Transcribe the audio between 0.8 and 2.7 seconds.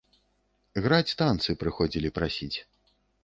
Граць танцы прыходзілі прасіць.